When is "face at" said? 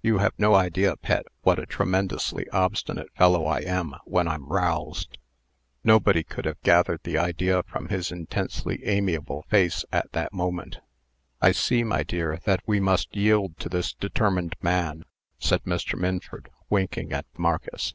9.50-10.10